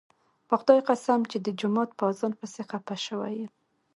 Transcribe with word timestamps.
په 0.47 0.55
خدای 0.59 0.79
قسم 0.89 1.19
چې 1.31 1.37
د 1.45 1.47
جومات 1.59 1.89
په 1.97 2.03
اذان 2.11 2.33
پسې 2.39 2.61
خپه 2.69 2.95
شوی 3.05 3.33
یم. 3.41 3.51